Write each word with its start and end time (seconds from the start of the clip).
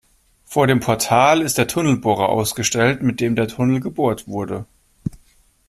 Vor 0.45 0.65
dem 0.65 0.79
Portal 0.79 1.43
ist 1.43 1.59
der 1.59 1.67
Tunnelbohrer 1.67 2.29
ausgestellt, 2.29 3.03
mit 3.03 3.19
dem 3.19 3.35
der 3.35 3.47
Tunnel 3.47 3.81
gebohrt 3.81 4.27
wurde. 4.27 4.65